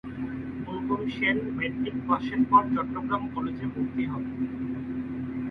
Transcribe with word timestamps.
অনুপম 0.67 1.01
Sen 1.15 1.37
matric 1.57 1.97
পাসের 2.07 2.41
পর 2.49 2.63
চট্টগ্রাম 2.73 3.23
কলেজে 3.33 3.65
ভর্তি 3.73 4.03
হন। 4.05 4.23